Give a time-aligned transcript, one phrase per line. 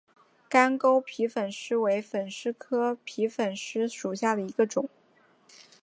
[0.49, 4.89] 干沟皮粉虱为粉虱科皮粉虱属下的一个种。